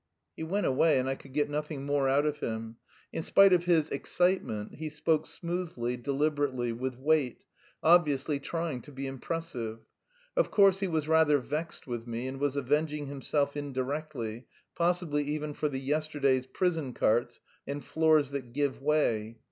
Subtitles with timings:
[0.35, 2.77] He went away and I could get nothing more out of him.
[3.13, 7.43] In spite of his "excitement," he spoke smoothly, deliberately, with weight,
[7.83, 9.81] obviously trying to be impressive.
[10.35, 15.53] Of course he was rather vexed with me and was avenging himself indirectly, possibly even
[15.53, 19.37] for the yesterday's "prison carts" and "floors that give way."